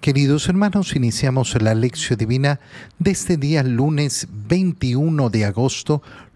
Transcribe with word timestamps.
Queridos 0.00 0.48
hermanos, 0.48 0.94
iniciamos 0.94 1.60
la 1.60 1.74
lección 1.74 2.16
divina 2.16 2.60
de 3.00 3.10
este 3.10 3.36
día 3.36 3.64
lunes 3.64 4.28
21 4.30 5.28
de 5.28 5.44
agosto, 5.44 6.02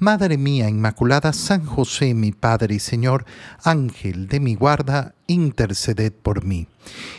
Madre 0.00 0.38
mía 0.38 0.68
Inmaculada, 0.68 1.32
San 1.32 1.64
José, 1.64 2.14
mi 2.14 2.30
Padre 2.30 2.76
y 2.76 2.78
Señor, 2.78 3.24
Ángel 3.64 4.28
de 4.28 4.38
mi 4.38 4.54
guarda, 4.54 5.16
interceded 5.26 6.12
por 6.12 6.44
mí. 6.44 6.68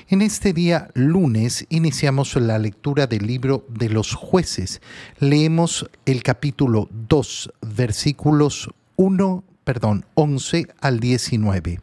En 0.08 0.22
este 0.22 0.54
día 0.54 0.88
lunes 0.94 1.66
iniciamos 1.68 2.38
la 2.38 2.58
lectura 2.58 3.06
del 3.06 3.28
libro 3.28 3.66
de 3.68 3.90
los 3.90 4.14
jueces. 4.14 4.82
Leemos 5.20 5.90
el 6.06 6.24
capítulo 6.24 6.88
2, 7.10 7.52
versículos 7.76 8.70
1, 8.96 9.44
perdón, 9.66 10.06
11 10.14 10.68
al 10.80 11.02
19. 11.02 11.82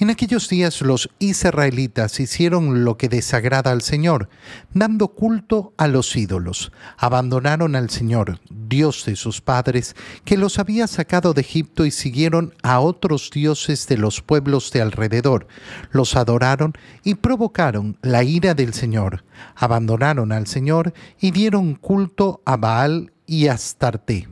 En 0.00 0.10
aquellos 0.10 0.48
días 0.48 0.80
los 0.80 1.10
israelitas 1.18 2.20
hicieron 2.20 2.84
lo 2.84 2.96
que 2.96 3.08
desagrada 3.08 3.72
al 3.72 3.82
Señor, 3.82 4.28
dando 4.72 5.08
culto 5.08 5.72
a 5.76 5.88
los 5.88 6.14
ídolos. 6.14 6.70
Abandonaron 6.96 7.74
al 7.74 7.90
Señor, 7.90 8.38
Dios 8.48 9.04
de 9.06 9.16
sus 9.16 9.40
padres, 9.40 9.96
que 10.24 10.36
los 10.36 10.60
había 10.60 10.86
sacado 10.86 11.34
de 11.34 11.40
Egipto 11.40 11.84
y 11.84 11.90
siguieron 11.90 12.54
a 12.62 12.78
otros 12.78 13.30
dioses 13.32 13.88
de 13.88 13.98
los 13.98 14.22
pueblos 14.22 14.70
de 14.70 14.82
alrededor. 14.82 15.48
Los 15.90 16.14
adoraron 16.14 16.74
y 17.02 17.16
provocaron 17.16 17.98
la 18.00 18.22
ira 18.22 18.54
del 18.54 18.74
Señor. 18.74 19.24
Abandonaron 19.56 20.30
al 20.30 20.46
Señor 20.46 20.94
y 21.18 21.32
dieron 21.32 21.74
culto 21.74 22.40
a 22.44 22.56
Baal 22.56 23.12
y 23.26 23.48
Astarte. 23.48 24.28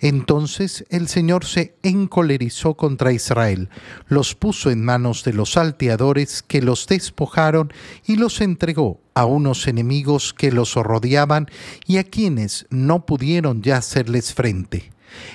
Entonces 0.00 0.84
el 0.90 1.08
Señor 1.08 1.44
se 1.44 1.76
encolerizó 1.82 2.74
contra 2.74 3.12
Israel, 3.12 3.68
los 4.08 4.34
puso 4.34 4.70
en 4.70 4.84
manos 4.84 5.24
de 5.24 5.32
los 5.32 5.52
salteadores 5.52 6.42
que 6.42 6.62
los 6.62 6.86
despojaron 6.86 7.72
y 8.06 8.16
los 8.16 8.40
entregó 8.40 9.00
a 9.14 9.24
unos 9.24 9.66
enemigos 9.66 10.34
que 10.34 10.52
los 10.52 10.74
rodeaban 10.74 11.48
y 11.86 11.98
a 11.98 12.04
quienes 12.04 12.66
no 12.70 13.06
pudieron 13.06 13.62
ya 13.62 13.78
hacerles 13.78 14.34
frente. 14.34 14.92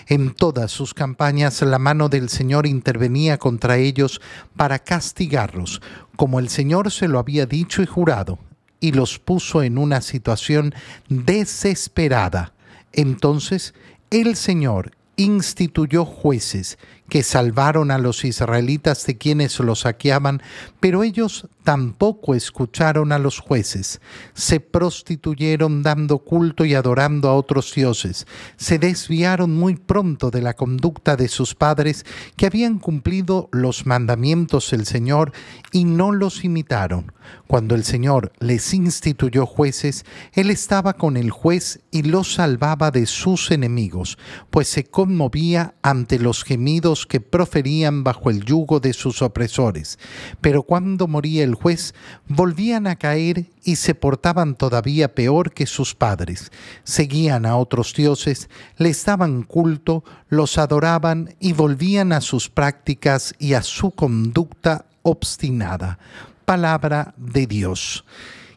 En 0.08 0.34
todas 0.34 0.72
sus 0.72 0.94
campañas 0.94 1.62
la 1.62 1.80
mano 1.80 2.10
del 2.10 2.30
Señor 2.30 2.66
intervenía 2.66 3.38
contra 3.38 3.78
ellos 3.78 4.22
para 4.56 4.80
castigarlos, 4.80 5.82
como 6.16 6.40
el 6.40 6.50
Señor 6.50 6.92
se 6.92 7.08
lo 7.08 7.20
había 7.20 7.46
dicho 7.46 7.82
y 7.82 7.86
jurado, 7.86 8.40
y 8.80 8.92
los 8.92 9.20
puso 9.20 9.64
en 9.64 9.78
una 9.78 10.02
situación 10.02 10.74
desesperada. 11.08 12.54
Entonces 12.92 13.74
el 14.12 14.36
Señor 14.36 14.92
instituyó 15.18 16.04
jueces 16.04 16.80
que 17.10 17.24
salvaron 17.24 17.92
a 17.92 17.98
los 17.98 18.24
israelitas 18.24 19.06
de 19.06 19.18
quienes 19.18 19.60
los 19.60 19.82
saqueaban, 19.82 20.42
pero 20.80 21.04
ellos 21.04 21.48
tampoco 21.64 22.34
escucharon 22.34 23.12
a 23.12 23.20
los 23.20 23.40
jueces, 23.40 24.02
se 24.34 24.60
prostituyeron 24.60 25.84
dando 25.84 26.20
culto 26.20 26.66
y 26.66 26.74
adorando 26.74 27.30
a 27.30 27.36
otros 27.36 27.74
dioses, 27.76 28.26
se 28.58 28.80
desviaron 28.80 29.54
muy 29.54 29.76
pronto 29.76 30.32
de 30.32 30.42
la 30.42 30.56
conducta 30.56 31.16
de 31.16 31.28
sus 31.28 31.56
padres 31.56 32.06
que 32.36 32.46
habían 32.46 32.80
cumplido 32.80 33.50
los 33.52 33.86
mandamientos 33.86 34.72
del 34.72 34.86
Señor 34.86 35.32
y 35.72 35.86
no 35.86 36.12
los 36.12 36.44
imitaron. 36.44 37.14
Cuando 37.48 37.76
el 37.76 37.84
Señor 37.84 38.32
les 38.40 38.74
instituyó 38.74 39.46
jueces, 39.46 40.06
Él 40.34 40.50
estaba 40.50 40.94
con 40.94 41.18
el 41.18 41.30
juez 41.30 41.82
y 41.92 42.04
los 42.04 42.34
salvaba 42.34 42.92
de 42.92 43.06
sus 43.06 43.52
enemigos, 43.52 44.18
pues 44.50 44.68
se 44.68 44.86
conmovía 44.86 45.76
ante 45.82 46.20
los 46.20 46.44
gemidos 46.44 46.99
que 47.06 47.20
proferían 47.20 48.04
bajo 48.04 48.30
el 48.30 48.44
yugo 48.44 48.80
de 48.80 48.94
sus 48.94 49.22
opresores. 49.22 50.00
Pero 50.42 50.64
cuando 50.64 51.08
moría 51.08 51.44
el 51.44 51.56
juez, 51.56 51.94
volvían 52.28 52.88
a 52.88 52.96
caer 52.96 53.46
y 53.64 53.76
se 53.76 53.96
portaban 53.96 54.56
todavía 54.56 55.14
peor 55.14 55.52
que 55.54 55.66
sus 55.66 55.96
padres. 55.96 56.52
Seguían 56.84 57.46
a 57.46 57.58
otros 57.58 57.94
dioses, 57.94 58.50
les 58.78 59.04
daban 59.06 59.44
culto, 59.44 60.04
los 60.28 60.58
adoraban 60.58 61.36
y 61.40 61.54
volvían 61.54 62.14
a 62.14 62.22
sus 62.22 62.50
prácticas 62.50 63.34
y 63.40 63.54
a 63.54 63.62
su 63.62 63.92
conducta 63.92 64.86
obstinada. 65.04 66.00
Palabra 66.46 67.14
de 67.18 67.48
Dios. 67.48 68.06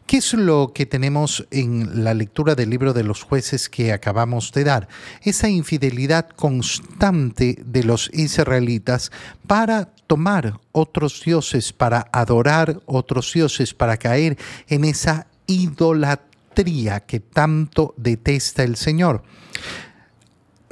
¿Qué 0.07 0.19
es 0.19 0.35
lo 0.35 0.73
que 0.75 0.85
tenemos 0.85 1.47
en 1.51 2.05
la 2.05 2.13
lectura 2.13 2.55
del 2.55 2.71
libro 2.71 2.93
de 2.93 3.05
los 3.05 3.23
jueces 3.23 3.69
que 3.69 3.93
acabamos 3.93 4.53
de 4.53 4.65
dar? 4.65 4.89
Esa 5.23 5.49
infidelidad 5.49 6.29
constante 6.29 7.59
de 7.65 7.85
los 7.85 8.11
israelitas 8.13 9.11
para 9.47 9.87
tomar 10.07 10.61
otros 10.73 11.23
dioses, 11.25 11.73
para 11.73 12.09
adorar 12.13 12.81
otros 12.87 13.33
dioses, 13.33 13.73
para 13.73 13.97
caer 13.97 14.37
en 14.69 14.85
esa 14.85 15.27
idolatría 15.47 17.01
que 17.01 17.21
tanto 17.21 17.95
detesta 17.97 18.63
el 18.63 18.77
Señor. 18.77 19.23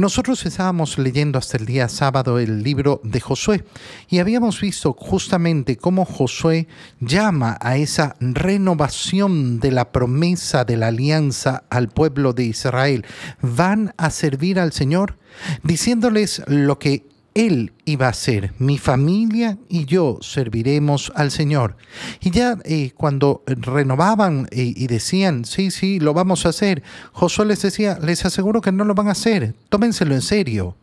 Nosotros 0.01 0.47
estábamos 0.47 0.97
leyendo 0.97 1.39
hasta 1.39 1.59
el 1.59 1.67
día 1.67 1.87
sábado 1.87 2.39
el 2.39 2.63
libro 2.63 3.03
de 3.05 3.21
Josué 3.21 3.67
y 4.09 4.19
habíamos 4.21 4.59
visto 4.59 4.95
justamente 4.95 5.77
cómo 5.77 6.07
Josué 6.07 6.69
llama 7.01 7.59
a 7.61 7.77
esa 7.77 8.17
renovación 8.19 9.61
de 9.61 9.73
la 9.73 9.93
promesa 9.93 10.65
de 10.65 10.79
la 10.79 10.87
alianza 10.87 11.65
al 11.69 11.91
pueblo 11.91 12.33
de 12.33 12.45
Israel. 12.45 13.05
Van 13.43 13.93
a 13.99 14.09
servir 14.09 14.59
al 14.59 14.73
Señor 14.73 15.19
diciéndoles 15.65 16.45
lo 16.47 16.79
que 16.79 17.07
él 17.35 17.73
iba 17.85 18.09
a 18.09 18.13
ser, 18.13 18.53
mi 18.59 18.79
familia 18.79 19.59
y 19.69 19.85
yo 19.85 20.19
serviremos 20.21 21.13
al 21.15 21.31
Señor. 21.31 21.77
Y 22.21 22.31
ya 22.31 22.59
eh, 22.65 22.93
cuando 22.97 23.43
renovaban 23.47 24.49
eh, 24.51 24.73
y 24.77 24.87
decían, 24.87 25.45
sí, 25.45 25.71
sí, 25.71 26.01
lo 26.01 26.15
vamos 26.15 26.47
a 26.47 26.51
hacer, 26.51 26.83
Josué 27.13 27.47
les 27.47 27.63
decía, 27.63 27.99
les 28.03 28.25
aseguro 28.25 28.61
que 28.61 28.73
no 28.73 28.85
lo 28.85 28.95
van 28.95 29.09
a 29.09 29.13
hacer, 29.13 29.55
tómenselo 29.69 30.15
en 30.15 30.23
serio. 30.23 30.77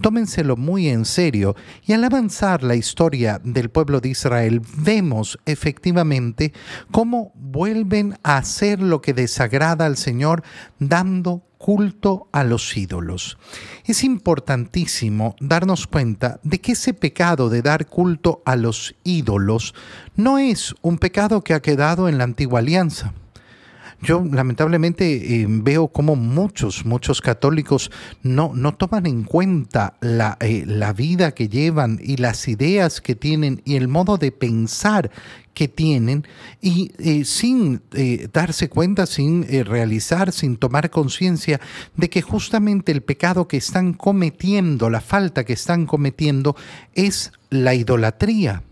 Tómenselo 0.00 0.56
muy 0.56 0.88
en 0.88 1.04
serio 1.04 1.54
y 1.86 1.92
al 1.92 2.02
avanzar 2.02 2.64
la 2.64 2.74
historia 2.74 3.40
del 3.44 3.70
pueblo 3.70 4.00
de 4.00 4.08
Israel 4.08 4.62
vemos 4.78 5.38
efectivamente 5.46 6.52
cómo 6.90 7.30
vuelven 7.36 8.18
a 8.24 8.38
hacer 8.38 8.80
lo 8.82 9.00
que 9.00 9.14
desagrada 9.14 9.86
al 9.86 9.96
Señor 9.96 10.42
dando 10.80 11.44
culto 11.60 12.26
a 12.32 12.42
los 12.42 12.74
ídolos. 12.74 13.36
Es 13.84 14.02
importantísimo 14.02 15.36
darnos 15.40 15.86
cuenta 15.86 16.40
de 16.42 16.58
que 16.58 16.72
ese 16.72 16.94
pecado 16.94 17.50
de 17.50 17.60
dar 17.60 17.86
culto 17.86 18.40
a 18.46 18.56
los 18.56 18.94
ídolos 19.04 19.74
no 20.16 20.38
es 20.38 20.74
un 20.80 20.96
pecado 20.96 21.42
que 21.42 21.52
ha 21.52 21.60
quedado 21.60 22.08
en 22.08 22.16
la 22.16 22.24
antigua 22.24 22.60
alianza. 22.60 23.12
Yo 24.02 24.24
lamentablemente 24.24 25.42
eh, 25.42 25.46
veo 25.46 25.88
como 25.88 26.16
muchos, 26.16 26.86
muchos 26.86 27.20
católicos 27.20 27.90
no, 28.22 28.52
no 28.54 28.74
toman 28.74 29.06
en 29.06 29.24
cuenta 29.24 29.94
la, 30.00 30.38
eh, 30.40 30.64
la 30.66 30.94
vida 30.94 31.32
que 31.32 31.48
llevan 31.48 31.98
y 32.02 32.16
las 32.16 32.48
ideas 32.48 33.02
que 33.02 33.14
tienen 33.14 33.60
y 33.66 33.76
el 33.76 33.88
modo 33.88 34.16
de 34.16 34.32
pensar 34.32 35.10
que 35.52 35.68
tienen 35.68 36.26
y 36.62 36.92
eh, 36.98 37.24
sin 37.26 37.82
darse 38.32 38.70
cuenta, 38.70 39.04
sin 39.04 39.46
realizar, 39.66 40.32
sin 40.32 40.56
tomar 40.56 40.88
conciencia 40.88 41.60
de 41.96 42.08
que 42.08 42.22
justamente 42.22 42.92
el 42.92 43.02
pecado 43.02 43.48
que 43.48 43.58
están 43.58 43.92
cometiendo, 43.92 44.88
la 44.88 45.02
falta 45.02 45.44
que 45.44 45.52
están 45.52 45.84
cometiendo 45.84 46.56
es 46.94 47.32
la 47.50 47.74
idolatría. 47.74 48.62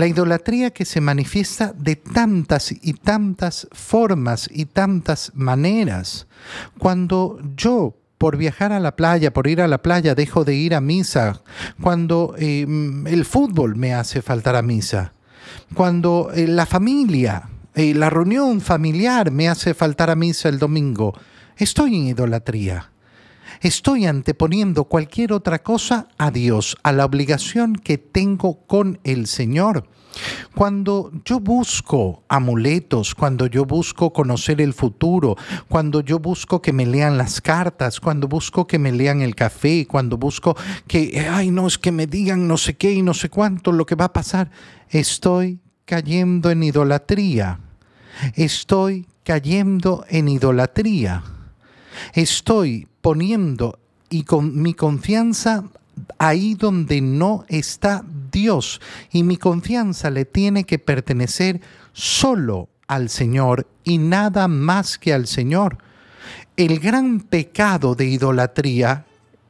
La 0.00 0.06
idolatría 0.06 0.70
que 0.70 0.86
se 0.86 1.02
manifiesta 1.02 1.74
de 1.76 1.94
tantas 1.94 2.72
y 2.72 2.94
tantas 2.94 3.68
formas 3.70 4.48
y 4.50 4.64
tantas 4.64 5.30
maneras. 5.34 6.26
Cuando 6.78 7.38
yo 7.54 7.98
por 8.16 8.38
viajar 8.38 8.72
a 8.72 8.80
la 8.80 8.96
playa, 8.96 9.34
por 9.34 9.46
ir 9.46 9.60
a 9.60 9.68
la 9.68 9.82
playa, 9.82 10.14
dejo 10.14 10.46
de 10.46 10.54
ir 10.54 10.74
a 10.74 10.80
misa, 10.80 11.42
cuando 11.82 12.34
em, 12.38 13.06
el 13.08 13.26
fútbol 13.26 13.76
me 13.76 13.92
hace 13.92 14.22
faltar 14.22 14.56
a 14.56 14.62
misa, 14.62 15.12
cuando 15.74 16.30
eh, 16.34 16.46
la 16.46 16.64
familia, 16.64 17.50
eh, 17.74 17.92
la 17.92 18.08
reunión 18.08 18.62
familiar 18.62 19.30
me 19.30 19.50
hace 19.50 19.74
faltar 19.74 20.08
a 20.08 20.16
misa 20.16 20.48
el 20.48 20.58
domingo, 20.58 21.12
estoy 21.58 21.94
en 21.96 22.06
idolatría. 22.06 22.90
Estoy 23.60 24.06
anteponiendo 24.06 24.84
cualquier 24.84 25.34
otra 25.34 25.62
cosa 25.62 26.08
a 26.16 26.30
Dios, 26.30 26.78
a 26.82 26.92
la 26.92 27.04
obligación 27.04 27.74
que 27.74 27.98
tengo 27.98 28.66
con 28.66 28.98
el 29.04 29.26
Señor. 29.26 29.86
Cuando 30.54 31.12
yo 31.26 31.40
busco 31.40 32.24
amuletos, 32.28 33.14
cuando 33.14 33.46
yo 33.46 33.66
busco 33.66 34.14
conocer 34.14 34.62
el 34.62 34.72
futuro, 34.72 35.36
cuando 35.68 36.00
yo 36.00 36.18
busco 36.18 36.62
que 36.62 36.72
me 36.72 36.86
lean 36.86 37.18
las 37.18 37.42
cartas, 37.42 38.00
cuando 38.00 38.28
busco 38.28 38.66
que 38.66 38.78
me 38.78 38.92
lean 38.92 39.20
el 39.20 39.34
café, 39.34 39.86
cuando 39.86 40.16
busco 40.16 40.56
que, 40.86 41.28
ay, 41.30 41.50
no, 41.50 41.66
es 41.66 41.76
que 41.76 41.92
me 41.92 42.06
digan 42.06 42.48
no 42.48 42.56
sé 42.56 42.78
qué 42.78 42.92
y 42.92 43.02
no 43.02 43.12
sé 43.12 43.28
cuánto 43.28 43.72
lo 43.72 43.84
que 43.84 43.94
va 43.94 44.06
a 44.06 44.12
pasar, 44.12 44.50
estoy 44.88 45.60
cayendo 45.84 46.50
en 46.50 46.62
idolatría. 46.62 47.60
Estoy 48.34 49.06
cayendo 49.22 50.04
en 50.08 50.28
idolatría. 50.28 51.22
Estoy 52.14 52.86
poniendo 53.00 53.78
y 54.08 54.24
con 54.24 54.60
mi 54.60 54.74
confianza 54.74 55.64
ahí 56.18 56.54
donde 56.54 57.00
no 57.00 57.44
está 57.48 58.04
Dios 58.32 58.80
y 59.12 59.22
mi 59.22 59.36
confianza 59.36 60.10
le 60.10 60.24
tiene 60.24 60.64
que 60.64 60.78
pertenecer 60.78 61.60
solo 61.92 62.68
al 62.86 63.08
Señor 63.08 63.66
y 63.84 63.98
nada 63.98 64.48
más 64.48 64.98
que 64.98 65.12
al 65.12 65.26
Señor. 65.26 65.78
El 66.56 66.80
gran 66.80 67.20
pecado 67.20 67.94
de 67.94 68.06
idolatría 68.06 69.06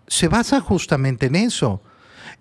se 0.07 0.29
basa 0.29 0.61
justamente 0.61 1.27
en 1.27 1.37
eso, 1.37 1.81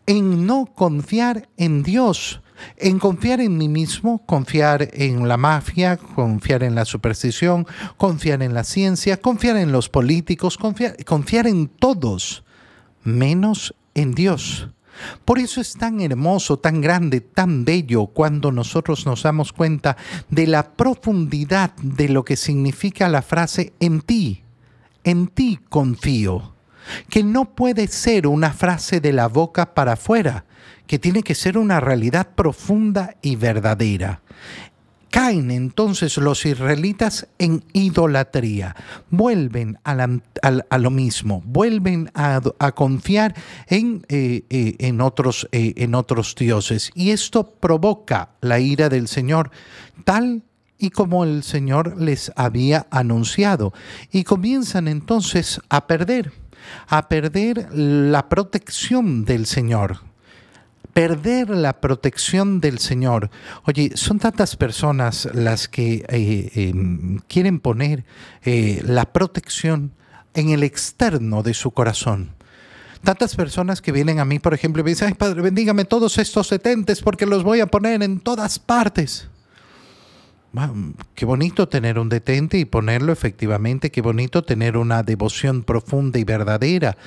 en 0.06 0.45
no 0.45 0.65
confiar 0.65 1.47
en 1.57 1.83
Dios, 1.83 2.41
en 2.77 3.00
confiar 3.00 3.41
en 3.41 3.57
mí 3.57 3.67
mismo, 3.69 4.25
confiar 4.25 4.89
en 4.94 5.27
la 5.27 5.38
mafia, 5.38 5.97
confiar 5.97 6.63
en 6.63 6.75
la 6.75 6.85
superstición, 6.85 7.67
confiar 7.97 8.44
en 8.44 8.53
la 8.53 8.63
ciencia, 8.63 9.17
confiar 9.17 9.57
en 9.57 9.71
los 9.71 9.89
políticos, 9.89 10.57
confiar, 10.57 11.03
confiar 11.06 11.47
en 11.47 11.67
todos, 11.67 12.44
menos 13.03 13.73
en 13.94 14.13
Dios. 14.13 14.69
Por 15.25 15.39
eso 15.39 15.61
es 15.61 15.73
tan 15.73 16.01
hermoso, 16.01 16.57
tan 16.57 16.81
grande, 16.81 17.21
tan 17.21 17.65
bello 17.65 18.07
cuando 18.07 18.51
nosotros 18.51 19.06
nos 19.06 19.23
damos 19.23 19.53
cuenta 19.53 19.97
de 20.29 20.47
la 20.47 20.73
profundidad 20.73 21.73
de 21.77 22.09
lo 22.09 22.25
que 22.25 22.35
significa 22.35 23.07
la 23.07 23.21
frase 23.21 23.73
en 23.79 24.01
ti, 24.01 24.44
en 25.03 25.27
ti 25.27 25.59
confío, 25.69 26.53
que 27.09 27.23
no 27.23 27.56
puede 27.56 27.88
ser 27.88 28.27
una 28.27 28.51
frase 28.51 29.00
de 29.00 29.13
la 29.13 29.27
boca 29.27 29.73
para 29.73 29.94
afuera, 29.94 30.45
que 30.89 30.97
tiene 30.97 31.21
que 31.21 31.36
ser 31.36 31.59
una 31.59 31.80
realidad 31.80 32.30
profunda 32.33 33.15
y 33.21 33.36
verdadera. 33.36 34.24
Caen 35.12 35.51
entonces 35.51 36.18
los 36.18 36.47
israelitas 36.47 37.27
en 37.38 37.63
idolatría, 37.74 38.75
vuelven 39.12 39.77
a, 39.83 40.80
lo 40.80 40.89
mismo, 40.89 41.44
vuelven 41.45 42.09
a, 42.15 42.41
confiar 42.74 43.36
en, 43.68 44.03
eh, 44.09 44.45
eh, 44.50 44.77
eh, 44.80 45.74
en 45.77 45.94
otros 45.94 46.36
dioses. 46.36 46.89
Y 46.95 47.12
esto 47.12 47.51
provoca 47.51 48.31
la 48.42 48.59
ira 48.59 48.89
del 48.89 49.07
Señor, 49.07 49.51
tal 50.06 50.42
y 50.80 50.89
como 50.89 51.24
el 51.24 51.44
Señor 51.44 52.01
les 52.01 52.31
había 52.35 52.88
anunciado. 52.89 53.74
Y 54.12 54.24
comienzan 54.24 54.88
entonces 54.88 55.62
a 55.69 55.85
perder, 55.85 56.33
a 56.88 57.07
perder 57.07 57.68
la 57.71 58.27
protección 58.27 59.24
del 59.24 59.45
Señor 59.45 60.08
perder 60.94 61.50
la 61.50 61.80
protección 61.81 62.59
del 62.59 62.80
Señor. 62.80 63.30
Oye, 63.65 63.91
son 63.95 64.19
tantas 64.19 64.56
personas 64.56 65.30
las 65.33 65.68
que 65.68 66.06
eh, 66.09 66.51
em, 66.56 67.19
quieren 67.27 67.59
poner 67.59 68.06
eh, 68.44 68.81
la 68.86 69.12
protección 69.13 69.94
en 70.33 70.50
el 70.50 70.63
externo 70.63 71.44
de 71.44 71.53
su 71.53 71.71
corazón. 71.71 72.36
Tantas 73.03 73.36
personas 73.36 73.81
que 73.81 73.94
vienen 73.94 74.19
a 74.19 74.25
mí, 74.25 74.39
por 74.39 74.53
ejemplo, 74.53 74.81
y 74.81 74.83
me 74.83 74.89
dicen, 74.89 75.07
ay 75.07 75.13
Padre, 75.13 75.41
bendígame 75.41 75.86
todos 75.86 76.18
estos 76.18 76.47
setentes 76.47 77.01
porque 77.01 77.25
los 77.25 77.44
voy 77.44 77.62
a 77.62 77.68
poner 77.68 78.03
en 78.03 78.19
todas 78.19 78.59
partes 78.59 79.29
qué 81.16 81.25
bonito 81.25 81.68
tener 81.68 82.00
un 82.00 82.10
detente 82.10 82.57
y 82.57 82.66
ponerlo 82.66 83.12
efectivamente, 83.12 83.92
qué 83.92 84.01
bonito 84.01 84.44
tener 84.44 84.78
una 84.78 85.04
devoción 85.04 85.63
profunda 85.63 86.19
y 86.19 86.24
verdadera. 86.24 86.98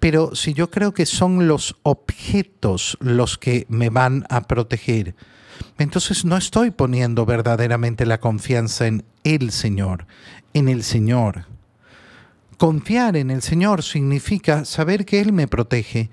Pero 0.00 0.34
si 0.34 0.54
yo 0.54 0.70
creo 0.70 0.94
que 0.94 1.06
son 1.06 1.46
los 1.46 1.76
objetos 1.82 2.96
los 3.00 3.38
que 3.38 3.66
me 3.68 3.90
van 3.90 4.24
a 4.30 4.42
proteger, 4.42 5.14
entonces 5.78 6.24
no 6.24 6.36
estoy 6.36 6.70
poniendo 6.70 7.26
verdaderamente 7.26 8.06
la 8.06 8.20
confianza 8.20 8.86
en 8.86 9.04
el 9.24 9.52
Señor, 9.52 10.06
en 10.54 10.68
el 10.68 10.82
Señor. 10.82 11.46
Confiar 12.58 13.16
en 13.16 13.30
el 13.30 13.42
Señor 13.42 13.82
significa 13.82 14.64
saber 14.64 15.04
que 15.04 15.20
Él 15.20 15.32
me 15.32 15.46
protege 15.46 16.08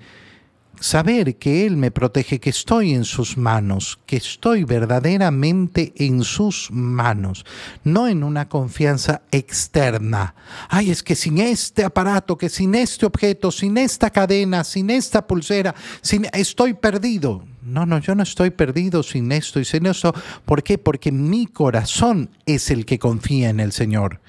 saber 0.80 1.36
que 1.36 1.66
Él 1.66 1.76
me 1.76 1.90
protege, 1.90 2.40
que 2.40 2.50
estoy 2.50 2.94
en 2.94 3.04
sus 3.04 3.36
manos, 3.36 3.98
que 4.06 4.16
estoy 4.16 4.64
verdaderamente 4.64 5.92
en 5.96 6.24
sus 6.24 6.70
manos, 6.70 7.44
no 7.84 8.08
en 8.08 8.22
una 8.22 8.48
confianza 8.48 9.22
externa. 9.30 10.34
Ay, 10.68 10.90
es 10.90 11.02
que 11.02 11.14
sin 11.14 11.38
este 11.38 11.84
aparato, 11.84 12.36
que 12.36 12.48
sin 12.48 12.74
este 12.74 13.06
objeto, 13.06 13.50
sin 13.50 13.78
esta 13.78 14.10
cadena, 14.10 14.64
sin 14.64 14.90
esta 14.90 15.26
pulsera, 15.26 15.74
sin, 16.02 16.26
estoy 16.32 16.74
perdido. 16.74 17.42
No, 17.64 17.86
no, 17.86 17.98
yo 17.98 18.14
no 18.14 18.22
estoy 18.22 18.50
perdido 18.50 19.02
sin 19.02 19.32
esto 19.32 19.58
y 19.58 19.64
sin 19.64 19.86
esto. 19.86 20.14
¿Por 20.44 20.62
qué? 20.62 20.76
Porque 20.76 21.10
mi 21.10 21.46
corazón 21.46 22.28
es 22.44 22.70
el 22.70 22.84
que 22.84 22.98
confía 22.98 23.48
en 23.48 23.58
el 23.58 23.72
Señor. 23.72 24.20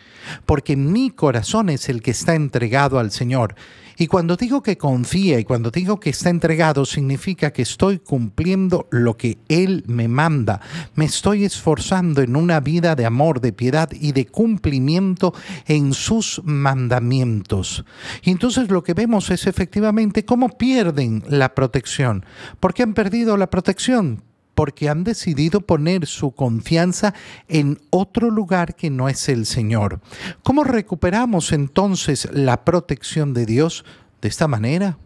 Porque 0.46 0.78
mi 0.78 1.10
corazón 1.10 1.70
es 1.70 1.90
el 1.90 2.02
que 2.02 2.12
está 2.12 2.34
entregado 2.36 2.98
al 2.98 3.12
Señor. 3.12 3.56
Y 3.98 4.08
cuando 4.08 4.36
digo 4.36 4.62
que 4.62 4.78
confía 4.78 5.40
y 5.40 5.46
cuando 5.46 5.72
digo 5.72 6.00
que 6.00 6.10
está 6.10 6.30
entregado, 6.30 6.86
significa 6.86 7.52
que 7.52 7.62
estoy 7.62 8.00
cumpliendo 8.00 8.88
lo 8.92 9.16
que 9.16 9.38
Él 9.48 9.84
me 9.88 10.10
manda. 10.10 10.60
Me 10.96 11.06
estoy 11.06 11.46
esforzando 11.46 12.22
en 12.22 12.36
una 12.36 12.60
vida 12.60 12.96
de 12.96 13.06
amor, 13.06 13.40
de 13.40 13.54
piedad 13.54 13.90
y 13.94 14.12
de 14.12 14.26
cumplimiento 14.26 15.34
en 15.66 15.94
sus 15.94 16.42
mandamientos. 16.44 17.86
Y 18.22 18.32
entonces 18.32 18.70
lo 18.70 18.84
que 18.84 18.94
vemos 18.94 19.30
es 19.30 19.48
efectivamente 19.48 20.26
cómo 20.26 20.50
pierden 20.50 21.24
la 21.30 21.56
protección. 21.56 22.26
¿Por 22.60 22.74
qué 22.74 22.84
han 22.84 22.94
perdido 22.94 23.25
la 23.38 23.50
protección? 23.50 24.22
porque 24.56 24.90
han 24.90 25.04
decidido 25.04 25.62
poner 25.62 26.08
su 26.08 26.32
confianza 26.32 27.14
en 27.48 27.80
otro 27.92 28.32
lugar 28.32 28.76
que 28.76 28.90
no 28.90 29.10
es 29.10 29.30
el 29.30 29.46
Señor. 29.46 30.00
¿Cómo 30.42 30.64
recuperamos 30.64 31.52
entonces 31.52 32.28
la 32.32 32.64
protección 32.66 33.34
de 33.34 33.46
Dios 33.46 33.86
de 34.22 34.30
esta 34.30 34.48
manera? 34.48 34.98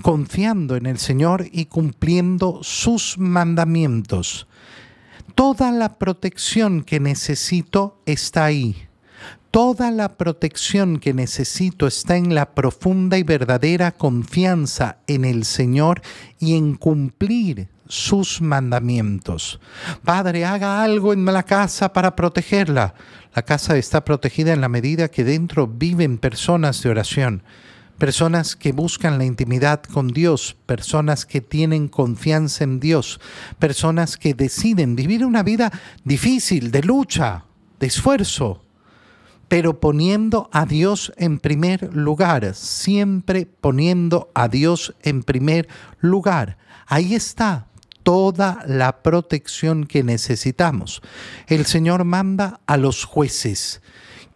Confiando 0.00 0.76
en 0.76 0.86
el 0.86 0.98
Señor 0.98 1.46
y 1.52 1.66
cumpliendo 1.66 2.60
sus 2.62 3.18
mandamientos. 3.18 4.46
Toda 5.34 5.70
la 5.70 5.98
protección 5.98 6.82
que 6.82 7.00
necesito 7.00 8.00
está 8.06 8.44
ahí. 8.44 8.87
Toda 9.50 9.90
la 9.90 10.18
protección 10.18 10.98
que 10.98 11.14
necesito 11.14 11.86
está 11.86 12.16
en 12.16 12.34
la 12.34 12.54
profunda 12.54 13.16
y 13.16 13.22
verdadera 13.22 13.92
confianza 13.92 14.98
en 15.06 15.24
el 15.24 15.44
Señor 15.44 16.02
y 16.38 16.54
en 16.54 16.74
cumplir 16.74 17.68
sus 17.88 18.42
mandamientos. 18.42 19.58
Padre, 20.04 20.44
haga 20.44 20.82
algo 20.82 21.14
en 21.14 21.24
la 21.24 21.44
casa 21.44 21.94
para 21.94 22.14
protegerla. 22.14 22.92
La 23.34 23.42
casa 23.42 23.78
está 23.78 24.04
protegida 24.04 24.52
en 24.52 24.60
la 24.60 24.68
medida 24.68 25.08
que 25.08 25.24
dentro 25.24 25.66
viven 25.66 26.18
personas 26.18 26.82
de 26.82 26.90
oración, 26.90 27.42
personas 27.96 28.54
que 28.54 28.72
buscan 28.72 29.16
la 29.16 29.24
intimidad 29.24 29.82
con 29.82 30.08
Dios, 30.08 30.58
personas 30.66 31.24
que 31.24 31.40
tienen 31.40 31.88
confianza 31.88 32.64
en 32.64 32.80
Dios, 32.80 33.18
personas 33.58 34.18
que 34.18 34.34
deciden 34.34 34.94
vivir 34.94 35.24
una 35.24 35.42
vida 35.42 35.72
difícil, 36.04 36.70
de 36.70 36.82
lucha, 36.82 37.44
de 37.80 37.86
esfuerzo, 37.86 38.62
pero 39.48 39.80
poniendo 39.80 40.48
a 40.52 40.66
Dios 40.66 41.12
en 41.16 41.38
primer 41.38 41.94
lugar, 41.94 42.54
siempre 42.54 43.46
poniendo 43.46 44.30
a 44.34 44.48
Dios 44.48 44.94
en 45.02 45.22
primer 45.22 45.68
lugar. 46.00 46.58
Ahí 46.86 47.14
está 47.14 47.66
toda 48.02 48.62
la 48.66 49.02
protección 49.02 49.84
que 49.84 50.02
necesitamos. 50.02 51.02
El 51.46 51.66
Señor 51.66 52.04
manda 52.04 52.60
a 52.66 52.76
los 52.76 53.04
jueces 53.04 53.82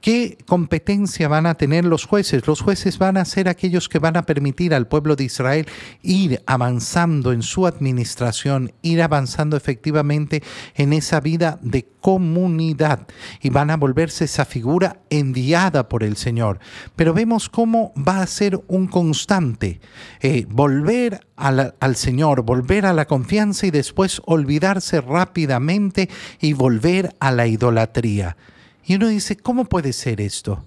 ¿Qué 0.02 0.36
competencia 0.46 1.28
van 1.28 1.46
a 1.46 1.54
tener 1.54 1.84
los 1.84 2.06
jueces? 2.06 2.44
Los 2.48 2.60
jueces 2.60 2.98
van 2.98 3.16
a 3.16 3.24
ser 3.24 3.48
aquellos 3.48 3.88
que 3.88 4.00
van 4.00 4.16
a 4.16 4.24
permitir 4.26 4.74
al 4.74 4.88
pueblo 4.88 5.14
de 5.14 5.22
Israel 5.22 5.66
ir 6.02 6.42
avanzando 6.44 7.30
en 7.30 7.42
su 7.42 7.68
administración, 7.68 8.72
ir 8.82 9.00
avanzando 9.00 9.56
efectivamente 9.56 10.42
en 10.74 10.92
esa 10.92 11.20
vida 11.20 11.60
de 11.62 11.86
comunidad 12.00 13.06
y 13.40 13.50
van 13.50 13.70
a 13.70 13.76
volverse 13.76 14.24
esa 14.24 14.44
figura 14.44 15.02
enviada 15.08 15.88
por 15.88 16.02
el 16.02 16.16
Señor. 16.16 16.58
Pero 16.96 17.14
vemos 17.14 17.48
cómo 17.48 17.92
va 17.96 18.22
a 18.22 18.26
ser 18.26 18.60
un 18.66 18.88
constante 18.88 19.80
eh, 20.20 20.46
volver 20.48 21.20
al 21.36 21.94
Señor, 21.94 22.42
volver 22.42 22.86
a 22.86 22.92
la 22.92 23.06
confianza 23.06 23.68
y 23.68 23.70
después 23.70 24.20
olvidarse 24.24 25.00
rápidamente 25.00 26.10
y 26.40 26.54
volver 26.54 27.14
a 27.20 27.30
la 27.30 27.46
idolatría. 27.46 28.36
Y 28.84 28.96
uno 28.96 29.08
dice, 29.08 29.36
¿cómo 29.36 29.64
puede 29.64 29.92
ser 29.92 30.20
esto? 30.20 30.64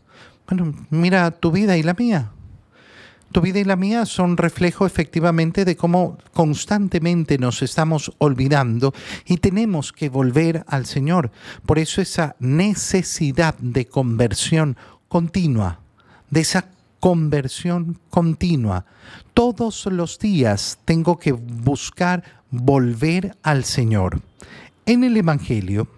Bueno, 0.48 0.74
mira 0.90 1.32
tu 1.32 1.52
vida 1.52 1.78
y 1.78 1.84
la 1.84 1.94
mía. 1.94 2.32
Tu 3.32 3.42
vida 3.42 3.60
y 3.60 3.66
la 3.66 3.76
mía 3.76 4.06
son 4.06 4.38
reflejo 4.38 4.86
efectivamente 4.86 5.66
de 5.66 5.76
cómo 5.76 6.18
constantemente 6.32 7.38
nos 7.38 7.62
estamos 7.62 8.14
olvidando 8.20 8.94
y 9.26 9.38
tenemos 9.38 9.92
que 9.92 10.08
volver 10.08 10.64
al 10.68 10.86
Señor. 10.86 11.32
Por 11.66 11.80
eso 11.80 12.02
esa 12.02 12.38
necesidad 12.40 13.56
de 13.58 13.88
conversión 13.88 14.78
continua, 15.10 15.82
de 16.30 16.42
esa 16.42 16.70
conversión 17.02 18.00
continua. 18.10 18.86
Todos 19.34 19.86
los 19.88 20.18
días 20.18 20.80
tengo 20.86 21.20
que 21.20 21.34
buscar 21.34 22.24
volver 22.52 23.36
al 23.44 23.66
Señor. 23.66 24.22
En 24.86 25.04
el 25.04 25.18
Evangelio, 25.18 25.90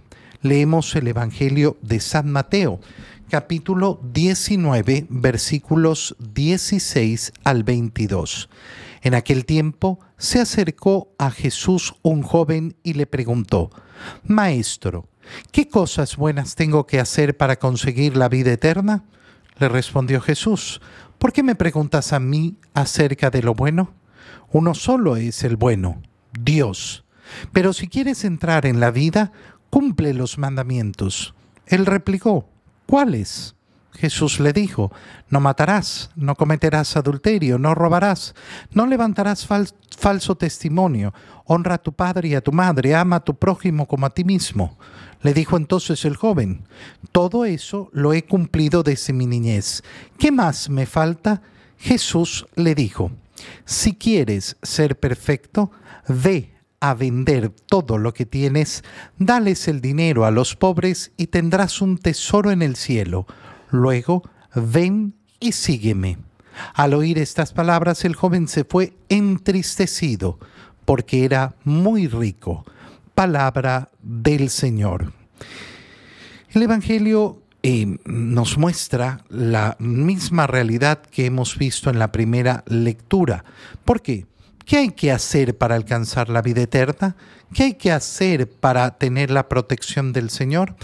leemos 0.48 0.96
el 0.96 1.08
Evangelio 1.08 1.78
de 1.82 2.00
San 2.00 2.32
Mateo, 2.32 2.80
capítulo 3.30 4.00
19, 4.14 5.08
versículos 5.10 6.16
16 6.20 7.34
al 7.44 7.64
22. 7.64 8.50
En 9.02 9.14
aquel 9.14 9.46
tiempo 9.46 10.00
se 10.18 10.40
acercó 10.40 11.14
a 11.20 11.32
Jesús 11.32 11.96
un 12.02 12.24
joven 12.24 12.78
y 12.82 12.94
le 12.94 13.06
preguntó, 13.06 13.72
Maestro, 14.24 15.10
¿qué 15.52 15.68
cosas 15.68 16.16
buenas 16.16 16.56
tengo 16.56 16.88
que 16.88 17.02
hacer 17.02 17.36
para 17.36 17.60
conseguir 17.60 18.16
la 18.16 18.30
vida 18.30 18.54
eterna? 18.54 19.04
Le 19.60 19.68
respondió 19.68 20.22
Jesús, 20.22 20.82
¿por 21.18 21.34
qué 21.34 21.44
me 21.44 21.56
preguntas 21.56 22.14
a 22.14 22.22
mí 22.22 22.58
acerca 22.74 23.30
de 23.30 23.44
lo 23.44 23.54
bueno? 23.54 23.94
Uno 24.52 24.74
solo 24.74 25.18
es 25.18 25.44
el 25.44 25.58
bueno, 25.58 26.02
Dios. 26.40 27.04
Pero 27.52 27.74
si 27.74 27.90
quieres 27.90 28.24
entrar 28.24 28.66
en 28.66 28.80
la 28.80 28.92
vida, 28.92 29.34
cumple 29.70 30.14
los 30.14 30.38
mandamientos. 30.38 31.34
Él 31.66 31.86
replicó, 31.86 32.48
¿cuáles? 32.86 33.56
Jesús 33.98 34.40
le 34.40 34.54
dijo, 34.54 34.92
no 35.30 35.40
matarás, 35.40 36.12
no 36.16 36.36
cometerás 36.36 36.96
adulterio, 36.96 37.58
no 37.58 37.74
robarás, 37.74 38.36
no 38.72 38.86
levantarás 38.86 39.48
falso 39.48 40.36
testimonio, 40.36 41.14
honra 41.46 41.76
a 41.76 41.78
tu 41.80 41.94
padre 41.94 42.30
y 42.30 42.36
a 42.36 42.42
tu 42.42 42.52
madre, 42.52 42.96
ama 42.96 43.18
a 43.18 43.24
tu 43.24 43.36
prójimo 43.36 43.88
como 43.88 44.06
a 44.06 44.12
ti 44.12 44.24
mismo. 44.24 44.78
Le 45.24 45.34
dijo 45.34 45.58
entonces 45.58 46.06
el 46.06 46.16
joven, 46.16 46.68
todo 47.12 47.44
eso 47.46 47.90
lo 47.92 48.14
he 48.14 48.24
cumplido 48.24 48.84
desde 48.84 49.14
mi 49.14 49.26
niñez. 49.26 49.84
¿Qué 50.20 50.32
más 50.32 50.70
me 50.70 50.86
falta? 50.86 51.42
Jesús 51.80 52.46
le 52.56 52.76
dijo, 52.76 53.12
si 53.66 53.96
quieres 53.96 54.58
ser 54.62 55.00
perfecto, 55.00 55.72
ve 56.08 56.54
a 56.80 56.94
vender 56.94 57.50
todo 57.50 57.98
lo 57.98 58.14
que 58.14 58.26
tienes, 58.26 58.84
dales 59.18 59.68
el 59.68 59.82
dinero 59.82 60.26
a 60.26 60.32
los 60.32 60.56
pobres 60.56 61.12
y 61.18 61.28
tendrás 61.28 61.82
un 61.82 61.98
tesoro 61.98 62.52
en 62.52 62.62
el 62.62 62.76
cielo. 62.76 63.26
Luego, 63.72 64.24
ven 64.56 65.16
y 65.40 65.52
sígueme. 65.54 66.18
Al 66.74 66.94
oír 66.94 67.18
estas 67.20 67.54
palabras, 67.54 68.06
el 68.06 68.16
joven 68.16 68.48
se 68.48 68.64
fue 68.64 68.94
entristecido, 69.10 70.40
porque 70.86 71.26
era 71.26 71.56
muy 71.64 72.08
rico. 72.08 72.66
Palabra 73.14 73.90
del 74.02 74.50
Señor. 74.50 75.12
El 76.52 76.64
Evangelio 76.64 77.42
eh, 77.64 77.98
nos 78.06 78.58
muestra 78.58 79.24
la 79.30 79.76
misma 79.80 80.48
realidad 80.48 81.02
que 81.02 81.26
hemos 81.26 81.58
visto 81.58 81.90
en 81.90 82.00
la 82.00 82.12
primera 82.12 82.64
lectura. 82.68 83.44
¿Por 83.84 84.02
qué? 84.02 84.26
¿Qué 84.68 84.76
hay 84.76 84.90
que 84.90 85.14
hacer 85.14 85.58
para 85.58 85.76
alcanzar 85.76 86.28
la 86.28 86.42
vida 86.42 86.62
eterna? 86.62 87.16
¿Qué 87.54 87.64
hay 87.64 87.74
que 87.76 87.94
hacer 87.94 88.50
para 88.50 88.98
tener 88.98 89.32
la 89.32 89.48
protección 89.48 90.12
del 90.12 90.30
Señor? 90.30 90.76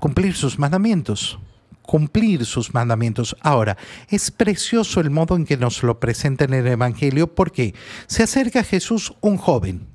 Cumplir 0.00 0.34
sus 0.34 0.58
mandamientos 0.58 1.38
cumplir 1.82 2.44
sus 2.44 2.74
mandamientos. 2.74 3.36
Ahora, 3.40 3.76
es 4.08 4.32
precioso 4.32 4.98
el 4.98 5.10
modo 5.10 5.36
en 5.36 5.44
que 5.44 5.56
nos 5.56 5.84
lo 5.84 6.00
presenta 6.00 6.44
en 6.44 6.52
el 6.54 6.66
Evangelio 6.66 7.32
porque 7.32 7.76
se 8.08 8.24
acerca 8.24 8.60
a 8.60 8.64
Jesús 8.64 9.14
un 9.20 9.36
joven 9.36 9.86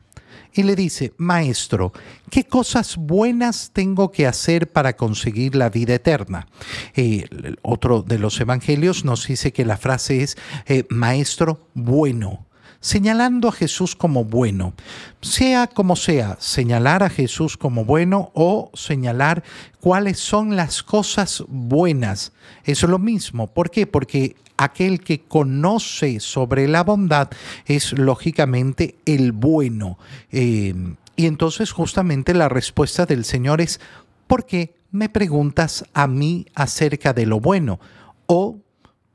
y 0.53 0.63
le 0.63 0.75
dice, 0.75 1.13
Maestro, 1.17 1.93
¿qué 2.29 2.43
cosas 2.43 2.97
buenas 2.97 3.71
tengo 3.73 4.11
que 4.11 4.27
hacer 4.27 4.71
para 4.71 4.95
conseguir 4.95 5.55
la 5.55 5.69
vida 5.69 5.95
eterna? 5.95 6.47
Eh, 6.95 7.25
otro 7.61 8.01
de 8.01 8.19
los 8.19 8.39
Evangelios 8.39 9.05
nos 9.05 9.27
dice 9.27 9.53
que 9.53 9.65
la 9.65 9.77
frase 9.77 10.23
es, 10.23 10.37
eh, 10.65 10.85
Maestro 10.89 11.67
bueno 11.73 12.45
señalando 12.81 13.47
a 13.47 13.51
Jesús 13.51 13.95
como 13.95 14.25
bueno. 14.25 14.73
Sea 15.21 15.67
como 15.67 15.95
sea, 15.95 16.35
señalar 16.39 17.03
a 17.03 17.09
Jesús 17.09 17.55
como 17.55 17.85
bueno 17.85 18.31
o 18.33 18.71
señalar 18.73 19.43
cuáles 19.79 20.19
son 20.19 20.55
las 20.55 20.83
cosas 20.83 21.43
buenas. 21.47 22.33
Es 22.63 22.81
lo 22.83 22.99
mismo. 22.99 23.47
¿Por 23.47 23.69
qué? 23.69 23.87
Porque 23.87 24.35
aquel 24.63 25.01
que 25.01 25.21
conoce 25.21 26.19
sobre 26.19 26.67
la 26.67 26.83
bondad 26.83 27.29
es 27.65 27.97
lógicamente 27.97 28.95
el 29.05 29.31
bueno. 29.31 29.97
Eh, 30.31 30.73
y 31.15 31.25
entonces 31.25 31.71
justamente 31.71 32.33
la 32.33 32.47
respuesta 32.47 33.05
del 33.05 33.25
Señor 33.25 33.59
es, 33.59 33.79
¿por 34.27 34.45
qué 34.45 34.75
me 34.91 35.09
preguntas 35.09 35.83
a 35.93 36.07
mí 36.07 36.45
acerca 36.53 37.13
de 37.13 37.25
lo 37.25 37.39
bueno? 37.39 37.79
¿O 38.27 38.59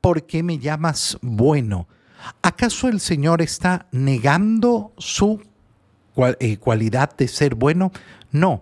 por 0.01 0.25
qué 0.25 0.43
me 0.43 0.59
llamas 0.59 1.17
bueno? 1.21 1.87
¿Acaso 2.41 2.89
el 2.89 2.99
Señor 2.99 3.41
está 3.41 3.87
negando 3.91 4.91
su 4.97 5.41
eh, 6.39 6.57
cualidad 6.57 7.15
de 7.15 7.27
ser 7.27 7.55
bueno? 7.55 7.91
No, 8.31 8.61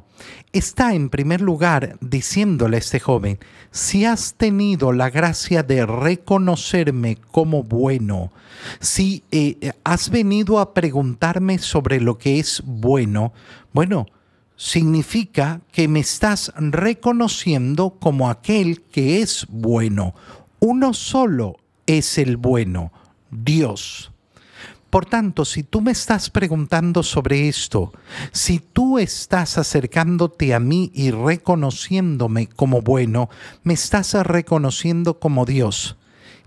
está 0.54 0.94
en 0.94 1.10
primer 1.10 1.42
lugar 1.42 1.98
diciéndole 2.00 2.78
a 2.78 2.80
este 2.80 3.00
joven, 3.00 3.40
si 3.72 4.06
has 4.06 4.36
tenido 4.36 4.94
la 4.94 5.10
gracia 5.10 5.64
de 5.64 5.86
reconocerme 5.86 7.18
como 7.32 7.64
bueno, 7.64 8.32
si 8.80 9.24
eh, 9.32 9.72
has 9.84 10.10
venido 10.10 10.60
a 10.60 10.74
preguntarme 10.74 11.58
sobre 11.58 12.00
lo 12.00 12.18
que 12.18 12.40
es 12.40 12.62
bueno, 12.66 13.34
bueno, 13.74 14.06
significa 14.56 15.62
que 15.72 15.88
me 15.88 16.00
estás 16.00 16.54
reconociendo 16.56 17.98
como 18.00 18.30
aquel 18.30 18.82
que 18.84 19.22
es 19.22 19.46
bueno. 19.50 20.14
Uno 20.60 20.94
solo 20.94 21.58
es 21.86 22.18
el 22.18 22.38
bueno 22.38 22.92
Dios. 23.32 24.12
Por 24.96 25.06
tanto, 25.06 25.44
si 25.44 25.64
tú 25.64 25.82
me 25.82 25.92
estás 25.92 26.30
preguntando 26.30 27.04
sobre 27.04 27.50
esto, 27.50 27.92
si 28.32 28.60
tú 28.60 28.98
estás 28.98 29.58
acercándote 29.58 30.54
a 30.54 30.62
mí 30.62 30.90
y 30.94 31.12
reconociéndome 31.12 32.48
como 32.48 32.82
bueno, 32.82 33.30
me 33.64 33.74
estás 33.74 34.14
reconociendo 34.14 35.20
como 35.20 35.44
Dios. 35.46 35.98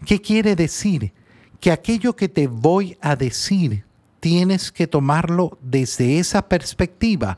¿Qué 0.07 0.23
quiere 0.23 0.57
decir? 0.57 1.13
Que 1.61 1.73
aquello 1.73 2.17
que 2.17 2.31
te 2.31 2.47
voy 2.47 2.97
a 3.03 3.17
decir 3.17 3.85
tienes 4.19 4.73
que 4.73 4.87
tomarlo 4.87 5.59
desde 5.61 6.19
esa 6.19 6.49
perspectiva. 6.49 7.37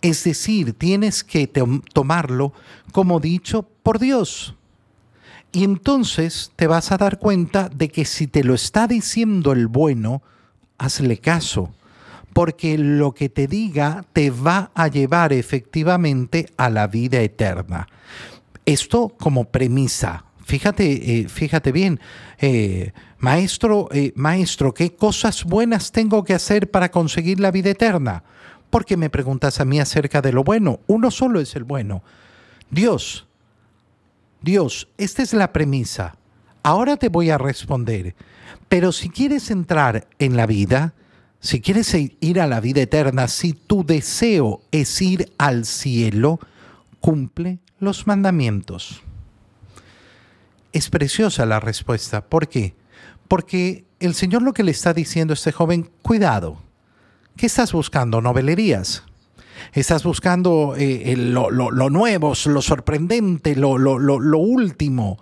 Es 0.00 0.24
decir, 0.24 0.72
tienes 0.72 1.24
que 1.24 1.46
tomarlo 1.92 2.54
como 2.92 3.20
dicho 3.20 3.68
por 3.82 3.98
Dios. 3.98 4.54
Y 5.52 5.64
entonces 5.64 6.52
te 6.56 6.66
vas 6.66 6.90
a 6.90 6.96
dar 6.96 7.18
cuenta 7.18 7.68
de 7.68 7.90
que 7.90 8.06
si 8.06 8.26
te 8.26 8.42
lo 8.44 8.54
está 8.54 8.86
diciendo 8.86 9.52
el 9.52 9.66
bueno, 9.66 10.22
hazle 10.78 11.18
caso, 11.18 11.74
porque 12.32 12.78
lo 12.78 13.12
que 13.12 13.28
te 13.28 13.46
diga 13.46 14.04
te 14.12 14.30
va 14.30 14.70
a 14.74 14.88
llevar 14.88 15.32
efectivamente 15.32 16.46
a 16.56 16.70
la 16.70 16.86
vida 16.86 17.20
eterna. 17.20 17.88
Esto 18.64 19.08
como 19.18 19.44
premisa. 19.46 20.24
Fíjate, 20.44 21.20
eh, 21.20 21.28
fíjate 21.28 21.72
bien, 21.72 22.00
eh, 22.38 22.92
maestro, 23.18 23.88
eh, 23.92 24.12
maestro, 24.14 24.72
¿qué 24.72 24.94
cosas 24.94 25.44
buenas 25.44 25.92
tengo 25.92 26.24
que 26.24 26.32
hacer 26.32 26.70
para 26.70 26.90
conseguir 26.90 27.40
la 27.40 27.50
vida 27.50 27.70
eterna? 27.70 28.22
Porque 28.70 28.96
me 28.96 29.10
preguntas 29.10 29.60
a 29.60 29.64
mí 29.64 29.80
acerca 29.80 30.22
de 30.22 30.32
lo 30.32 30.44
bueno. 30.44 30.80
Uno 30.86 31.10
solo 31.10 31.40
es 31.40 31.54
el 31.56 31.64
bueno. 31.64 32.02
Dios. 32.70 33.26
Dios, 34.40 34.88
esta 34.96 35.22
es 35.22 35.32
la 35.32 35.52
premisa. 35.52 36.16
Ahora 36.62 36.96
te 36.96 37.08
voy 37.08 37.30
a 37.30 37.38
responder. 37.38 38.14
Pero 38.68 38.92
si 38.92 39.08
quieres 39.08 39.50
entrar 39.50 40.06
en 40.18 40.36
la 40.36 40.46
vida, 40.46 40.94
si 41.40 41.60
quieres 41.60 41.94
ir 41.94 42.40
a 42.40 42.46
la 42.46 42.60
vida 42.60 42.82
eterna, 42.82 43.28
si 43.28 43.52
tu 43.52 43.84
deseo 43.84 44.60
es 44.70 45.00
ir 45.00 45.32
al 45.38 45.64
cielo, 45.64 46.40
cumple 47.00 47.58
los 47.78 48.06
mandamientos. 48.06 49.02
Es 50.72 50.90
preciosa 50.90 51.46
la 51.46 51.60
respuesta. 51.60 52.24
¿Por 52.26 52.48
qué? 52.48 52.74
Porque 53.28 53.84
el 54.00 54.14
Señor 54.14 54.42
lo 54.42 54.52
que 54.52 54.64
le 54.64 54.70
está 54.70 54.92
diciendo 54.92 55.32
a 55.32 55.34
este 55.34 55.52
joven, 55.52 55.90
cuidado. 56.02 56.60
¿Qué 57.36 57.46
estás 57.46 57.72
buscando? 57.72 58.20
¿Novelerías? 58.20 59.04
estás 59.72 60.04
buscando 60.04 60.74
eh, 60.76 61.14
lo, 61.16 61.50
nuevo, 61.90 62.32
lo 62.46 62.62
sorprendente, 62.62 63.56
lo, 63.56 63.72
último. 64.38 65.18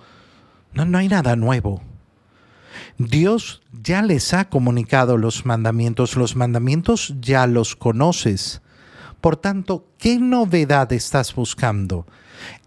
No, 0.72 0.84
no 0.84 0.98
hay 0.98 1.08
nada 1.08 1.36
nuevo. 1.36 1.82
Dios 2.98 3.62
ya 3.82 4.02
les 4.02 4.34
ha 4.34 4.48
comunicado 4.48 5.16
los 5.16 5.46
mandamientos, 5.46 6.16
los 6.16 6.36
mandamientos 6.36 7.14
ya 7.20 7.46
los 7.46 7.76
conoces. 7.76 8.62
Por 9.20 9.36
tanto, 9.36 9.86
¿qué 9.98 10.18
novedad 10.18 10.92
estás 10.92 11.34
buscando? 11.34 12.06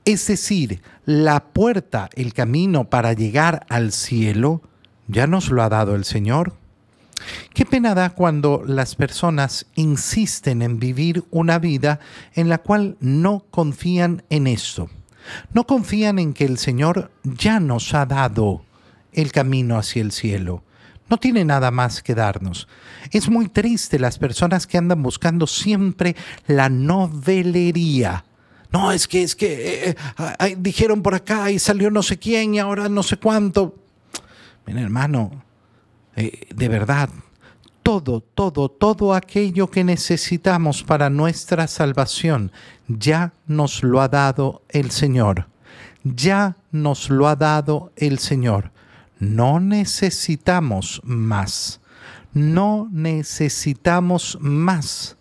Es 0.05 0.27
decir, 0.27 0.81
la 1.05 1.45
puerta, 1.45 2.09
el 2.15 2.33
camino 2.33 2.89
para 2.89 3.13
llegar 3.13 3.65
al 3.69 3.91
cielo, 3.91 4.61
ya 5.07 5.27
nos 5.27 5.49
lo 5.49 5.63
ha 5.63 5.69
dado 5.69 5.95
el 5.95 6.05
Señor. 6.05 6.53
Qué 7.53 7.65
pena 7.65 7.95
da 7.95 8.11
cuando 8.11 8.63
las 8.65 8.95
personas 8.95 9.65
insisten 9.75 10.61
en 10.61 10.79
vivir 10.79 11.23
una 11.31 11.59
vida 11.59 11.99
en 12.33 12.49
la 12.49 12.59
cual 12.59 12.97
no 12.99 13.45
confían 13.51 14.23
en 14.29 14.47
esto. 14.47 14.89
No 15.53 15.65
confían 15.65 16.17
en 16.19 16.33
que 16.33 16.45
el 16.45 16.57
Señor 16.57 17.11
ya 17.23 17.59
nos 17.59 17.93
ha 17.93 18.05
dado 18.05 18.63
el 19.13 19.31
camino 19.31 19.77
hacia 19.77 20.01
el 20.01 20.11
cielo. 20.11 20.63
No 21.09 21.17
tiene 21.17 21.43
nada 21.43 21.71
más 21.71 22.03
que 22.03 22.13
darnos. 22.13 22.67
Es 23.11 23.29
muy 23.29 23.49
triste 23.49 23.97
las 23.97 24.19
personas 24.19 24.67
que 24.67 24.77
andan 24.77 25.01
buscando 25.01 25.47
siempre 25.47 26.15
la 26.45 26.69
novelería. 26.69 28.25
No, 28.71 28.91
es 28.91 29.07
que, 29.07 29.23
es 29.23 29.35
que 29.35 29.89
eh, 29.89 29.95
eh, 30.39 30.55
dijeron 30.59 31.01
por 31.01 31.15
acá 31.15 31.49
y 31.49 31.57
salió 31.57 31.89
no 31.89 32.03
sé 32.03 32.19
quién 32.19 32.53
y 32.53 32.59
ahora 32.59 32.87
no 32.87 33.01
sé 33.01 33.17
cuánto. 33.17 33.75
Hermano, 34.67 35.43
eh, 36.15 36.47
de 36.53 36.67
verdad, 36.67 37.09
todo, 37.81 38.21
todo, 38.21 38.69
todo 38.69 39.15
aquello 39.15 39.71
que 39.71 39.83
necesitamos 39.83 40.83
para 40.83 41.09
nuestra 41.09 41.65
salvación 41.65 42.51
ya 42.87 43.33
nos 43.47 43.81
lo 43.81 44.01
ha 44.01 44.07
dado 44.07 44.61
el 44.69 44.91
Señor. 44.91 45.47
Ya 46.03 46.55
nos 46.71 47.09
lo 47.09 47.27
ha 47.27 47.35
dado 47.35 47.91
el 47.95 48.19
Señor. 48.19 48.71
No 49.19 49.59
necesitamos 49.59 51.01
más. 51.03 51.81
No 52.33 52.87
necesitamos 52.91 54.37
más. 54.39 55.17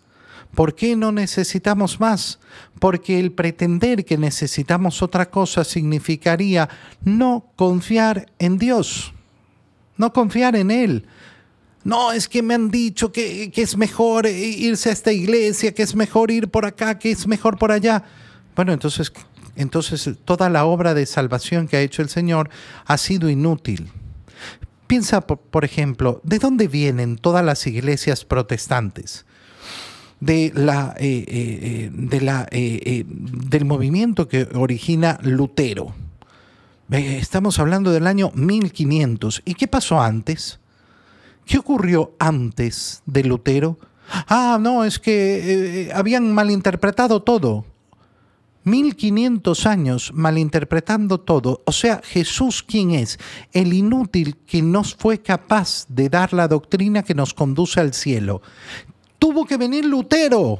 ¿Por 0.55 0.75
qué 0.75 0.95
no 0.95 1.11
necesitamos 1.11 1.99
más? 1.99 2.39
Porque 2.79 3.19
el 3.19 3.31
pretender 3.31 4.03
que 4.05 4.17
necesitamos 4.17 5.01
otra 5.01 5.29
cosa 5.29 5.63
significaría 5.63 6.69
no 7.03 7.51
confiar 7.55 8.31
en 8.39 8.57
Dios, 8.57 9.13
no 9.97 10.11
confiar 10.11 10.55
en 10.55 10.71
Él. 10.71 11.05
No, 11.83 12.11
es 12.11 12.27
que 12.27 12.41
me 12.41 12.55
han 12.55 12.69
dicho 12.71 13.11
que, 13.11 13.51
es 13.55 13.77
mejor 13.77 14.27
irse 14.27 14.89
a 14.89 14.93
esta 14.93 15.13
iglesia, 15.13 15.73
que 15.73 15.83
es 15.83 15.95
mejor 15.95 16.29
ir 16.29 16.49
por 16.49 16.65
acá, 16.65 16.99
que 16.99 17.11
es 17.11 17.25
mejor 17.25 17.57
por 17.57 17.71
allá. 17.71 18.03
Bueno, 18.55 18.73
entonces 18.73 19.11
entonces 19.55 20.09
toda 20.25 20.49
la 20.49 20.65
obra 20.65 20.93
de 20.93 21.05
salvación 21.05 21.67
que 21.67 21.77
ha 21.77 21.81
hecho 21.81 22.01
el 22.01 22.09
Señor 22.09 22.49
ha 22.85 22.97
sido 22.97 23.29
inútil. 23.29 23.91
Piensa, 24.89 25.21
por 25.21 25.65
ejemplo, 25.65 26.19
¿de 26.23 26.39
dónde 26.39 26.67
vienen 26.67 27.17
todas 27.17 27.45
las 27.45 27.67
iglesias 27.67 28.25
protestantes? 28.25 29.25
De 30.19 30.51
la, 30.55 30.95
eh, 30.97 31.91
eh, 31.93 32.19
la, 32.21 32.47
eh, 32.49 33.05
del 33.07 33.65
movimiento 33.65 34.27
que 34.27 34.49
origina 34.55 35.19
Lutero. 35.21 35.93
Estamos 36.89 37.59
hablando 37.59 37.91
del 37.91 38.07
año 38.07 38.31
1500. 38.33 39.43
¿Y 39.45 39.53
qué 39.53 39.67
pasó 39.67 40.01
antes? 40.01 40.59
¿Qué 41.45 41.59
ocurrió 41.59 42.13
antes 42.17 43.03
de 43.05 43.23
Lutero? 43.25 43.77
Ah, 44.27 44.57
no, 44.59 44.83
es 44.83 44.97
que 44.97 45.91
habían 45.93 46.33
malinterpretado 46.33 47.21
todo. 47.21 47.63
1500 48.63 49.65
años 49.65 50.11
malinterpretando 50.13 51.19
todo. 51.19 51.61
O 51.65 51.71
sea, 51.71 52.01
Jesús, 52.03 52.63
¿quién 52.63 52.91
es? 52.91 53.19
El 53.51 53.73
inútil 53.73 54.35
que 54.45 54.61
no 54.61 54.83
fue 54.83 55.19
capaz 55.19 55.85
de 55.87 56.09
dar 56.09 56.33
la 56.33 56.47
doctrina 56.47 57.03
que 57.03 57.15
nos 57.15 57.33
conduce 57.33 57.79
al 57.79 57.93
cielo. 57.93 58.41
Tuvo 59.17 59.45
que 59.45 59.57
venir 59.57 59.85
Lutero 59.85 60.59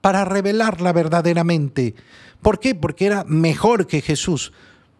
para 0.00 0.24
revelarla 0.24 0.92
verdaderamente. 0.92 1.94
¿Por 2.42 2.60
qué? 2.60 2.74
Porque 2.74 3.06
era 3.06 3.24
mejor 3.24 3.86
que 3.86 4.00
Jesús. 4.00 4.52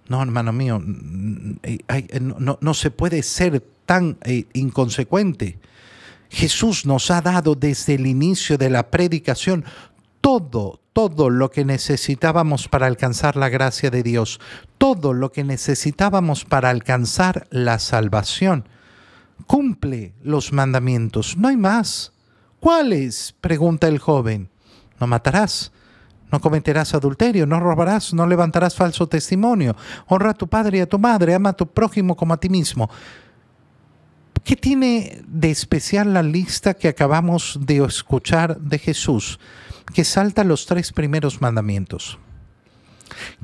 No, 0.08 0.22
hermano 0.22 0.52
mío, 0.52 0.82
no, 0.82 2.58
no 2.60 2.74
se 2.74 2.90
puede 2.90 3.22
ser 3.22 3.62
tan 3.84 4.18
eh, 4.24 4.46
inconsecuente. 4.54 5.58
Jesús 6.30 6.84
nos 6.84 7.10
ha 7.10 7.20
dado 7.20 7.54
desde 7.54 7.94
el 7.94 8.06
inicio 8.06 8.58
de 8.58 8.70
la 8.70 8.90
predicación 8.90 9.64
todo, 10.28 10.82
todo 10.92 11.30
lo 11.30 11.50
que 11.50 11.64
necesitábamos 11.64 12.68
para 12.68 12.86
alcanzar 12.86 13.34
la 13.36 13.48
gracia 13.48 13.88
de 13.88 14.02
Dios, 14.02 14.40
todo 14.76 15.14
lo 15.14 15.32
que 15.32 15.42
necesitábamos 15.42 16.44
para 16.44 16.68
alcanzar 16.68 17.46
la 17.48 17.78
salvación. 17.78 18.68
Cumple 19.46 20.12
los 20.22 20.52
mandamientos, 20.52 21.38
no 21.38 21.48
hay 21.48 21.56
más. 21.56 22.12
¿Cuáles? 22.60 23.36
pregunta 23.40 23.88
el 23.88 23.98
joven. 23.98 24.50
No 25.00 25.06
matarás, 25.06 25.72
no 26.30 26.42
cometerás 26.42 26.92
adulterio, 26.92 27.46
no 27.46 27.58
robarás, 27.58 28.12
no 28.12 28.26
levantarás 28.26 28.74
falso 28.74 29.06
testimonio, 29.06 29.76
honra 30.08 30.32
a 30.32 30.34
tu 30.34 30.46
padre 30.46 30.76
y 30.76 30.80
a 30.82 30.86
tu 30.86 30.98
madre, 30.98 31.32
ama 31.32 31.48
a 31.48 31.56
tu 31.56 31.66
prójimo 31.66 32.14
como 32.14 32.34
a 32.34 32.40
ti 32.40 32.50
mismo. 32.50 32.90
¿Qué 34.44 34.56
tiene 34.56 35.22
de 35.26 35.50
especial 35.50 36.12
la 36.12 36.22
lista 36.22 36.74
que 36.74 36.88
acabamos 36.88 37.58
de 37.62 37.82
escuchar 37.82 38.60
de 38.60 38.78
Jesús? 38.78 39.38
Que 39.92 40.04
salta 40.04 40.44
los 40.44 40.66
tres 40.66 40.92
primeros 40.92 41.40
mandamientos. 41.40 42.18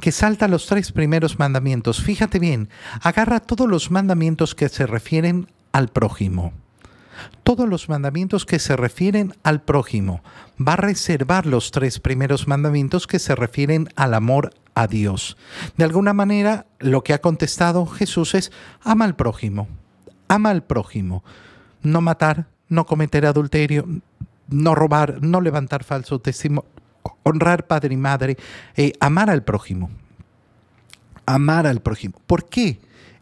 Que 0.00 0.12
salta 0.12 0.48
los 0.48 0.66
tres 0.66 0.92
primeros 0.92 1.38
mandamientos. 1.38 2.02
Fíjate 2.02 2.38
bien, 2.38 2.68
agarra 3.00 3.40
todos 3.40 3.68
los 3.68 3.90
mandamientos 3.90 4.54
que 4.54 4.68
se 4.68 4.86
refieren 4.86 5.48
al 5.72 5.88
prójimo. 5.88 6.52
Todos 7.42 7.68
los 7.68 7.88
mandamientos 7.88 8.44
que 8.44 8.58
se 8.58 8.76
refieren 8.76 9.34
al 9.42 9.62
prójimo. 9.62 10.22
Va 10.60 10.74
a 10.74 10.76
reservar 10.76 11.46
los 11.46 11.70
tres 11.70 12.00
primeros 12.00 12.46
mandamientos 12.48 13.06
que 13.06 13.18
se 13.18 13.34
refieren 13.34 13.88
al 13.96 14.14
amor 14.14 14.52
a 14.74 14.86
Dios. 14.86 15.36
De 15.76 15.84
alguna 15.84 16.12
manera, 16.12 16.66
lo 16.78 17.02
que 17.02 17.14
ha 17.14 17.20
contestado 17.20 17.86
Jesús 17.86 18.34
es, 18.34 18.52
ama 18.82 19.04
al 19.04 19.16
prójimo. 19.16 19.68
Ama 20.28 20.50
al 20.50 20.64
prójimo. 20.64 21.22
No 21.82 22.00
matar, 22.00 22.46
no 22.68 22.86
cometer 22.86 23.26
adulterio, 23.26 23.86
no 24.48 24.74
robar, 24.74 25.22
no 25.22 25.40
levantar 25.40 25.84
falso 25.84 26.18
testimonio, 26.20 26.68
honrar 27.22 27.66
padre 27.66 27.94
y 27.94 27.96
madre, 27.96 28.36
eh, 28.76 28.92
amar 29.00 29.30
al 29.30 29.42
prójimo. 29.42 29.90
Amar 31.26 31.66
al 31.66 31.80
prójimo. 31.80 32.14
¿Por 32.26 32.48
qué 32.48 32.78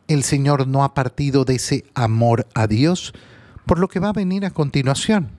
el 0.09 0.25
Señor 0.25 0.67
no 0.67 0.85
ha 0.85 0.95
partido 0.95 1.45
de 1.45 1.57
ese 1.57 1.85
amor 1.95 2.47
a 2.55 2.67
Dios? 2.67 3.13
Por 3.67 3.79
lo 3.79 3.89
que 3.89 4.01
va 4.01 4.09
a 4.09 4.13
venir 4.13 4.45
a 4.45 4.51
continuación. 4.51 5.31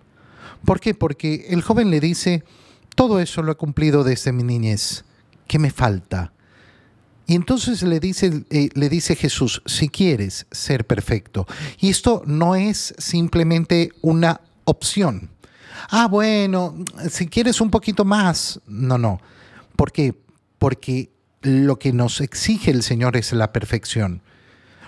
¿Por 0.66 0.80
qué? 0.80 0.94
Porque 0.94 1.48
el 1.50 1.62
joven 1.62 1.92
le 1.92 2.00
dice, 2.00 2.44
todo 2.96 3.20
eso 3.20 3.44
lo 3.44 3.52
he 3.52 3.56
cumplido 3.56 4.04
desde 4.04 4.32
mi 4.32 4.44
niñez. 4.44 5.04
¿Qué 5.48 5.60
me 5.60 5.72
falta? 5.72 6.32
Y 7.28 7.36
entonces 7.36 7.84
le 7.84 8.00
dice, 8.00 8.46
eh, 8.50 8.70
le 8.74 8.90
dice 8.90 9.16
Jesús, 9.16 9.62
si 9.66 9.90
quieres 9.90 10.46
ser 10.52 10.86
perfecto. 10.86 11.48
Y 11.80 11.90
esto 11.90 12.24
no 12.26 12.56
es 12.56 12.94
simplemente 12.98 13.92
una 14.02 14.40
opción 14.64 15.33
ah, 15.90 16.08
bueno, 16.08 16.76
si 17.10 17.28
quieres 17.28 17.62
un 17.62 17.70
poquito 17.70 18.06
más. 18.06 18.60
No, 18.68 18.98
no. 18.98 19.20
¿Por 19.76 19.92
qué? 19.92 20.16
Porque 20.58 21.12
lo 21.42 21.78
que 21.78 21.94
nos 21.94 22.22
exige 22.22 22.72
el 22.72 22.84
Señor 22.84 23.18
es 23.18 23.34
la 23.34 23.52
perfección. 23.52 24.22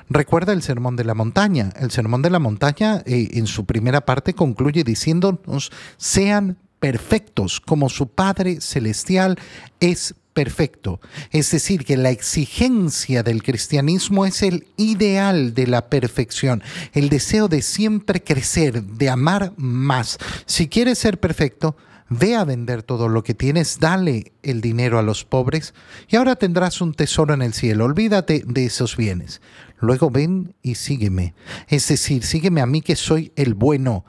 Recuerda 0.10 0.54
el 0.54 0.62
sermón 0.62 0.96
de 0.96 1.04
la 1.04 1.16
montaña. 1.16 1.72
El 1.80 1.92
sermón 1.92 2.22
de 2.22 2.30
la 2.30 2.40
montaña 2.40 3.02
eh, 3.06 3.30
en 3.34 3.48
su 3.48 3.66
primera 3.66 4.02
parte 4.02 4.34
concluye 4.34 4.84
diciéndonos, 4.84 5.72
sean 5.98 6.58
perfectos 6.80 7.60
como 7.60 7.90
su 7.90 8.08
Padre 8.10 8.62
Celestial 8.62 9.38
es 9.80 10.14
perfecto. 10.36 11.00
Es 11.32 11.50
decir, 11.50 11.86
que 11.86 11.96
la 11.96 12.12
exigencia 12.12 13.24
del 13.24 13.42
cristianismo 13.42 14.26
es 14.26 14.44
el 14.44 14.68
ideal 14.76 15.54
de 15.54 15.66
la 15.66 15.90
perfección, 15.90 16.62
el 16.92 17.08
deseo 17.08 17.48
de 17.48 17.62
siempre 17.62 18.22
crecer, 18.22 18.84
de 18.84 19.10
amar 19.10 19.54
más. 19.56 20.18
Si 20.46 20.68
quieres 20.68 21.00
ser 21.00 21.22
perfecto, 21.22 21.78
ve 22.10 22.36
a 22.36 22.44
vender 22.44 22.84
todo 22.84 23.08
lo 23.08 23.24
que 23.24 23.34
tienes, 23.34 23.80
dale 23.80 24.34
el 24.44 24.60
dinero 24.60 25.00
a 25.00 25.04
los 25.04 25.24
pobres 25.24 25.74
y 26.10 26.18
ahora 26.18 26.36
tendrás 26.36 26.82
un 26.82 26.94
tesoro 26.94 27.34
en 27.34 27.42
el 27.42 27.54
cielo. 27.54 27.86
Olvídate 27.86 28.44
de 28.46 28.66
esos 28.66 28.98
bienes. 28.98 29.42
Luego 29.80 30.12
ven 30.12 30.54
y 30.62 30.76
sígueme. 30.76 31.34
Es 31.70 31.88
decir, 31.88 32.24
sígueme 32.24 32.60
a 32.60 32.66
mí 32.66 32.82
que 32.82 32.98
soy 32.98 33.32
el 33.38 33.54
bueno 33.54 34.04